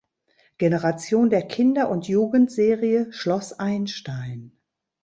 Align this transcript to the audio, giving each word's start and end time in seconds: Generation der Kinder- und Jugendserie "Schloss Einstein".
Generation 0.57 1.29
der 1.29 1.43
Kinder- 1.47 1.91
und 1.91 2.07
Jugendserie 2.07 3.13
"Schloss 3.13 3.53
Einstein". 3.53 4.51